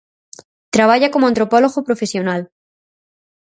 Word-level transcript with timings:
Traballa 0.75 1.11
como 1.13 1.25
antropólogo 1.29 1.79
profesional. 1.87 2.41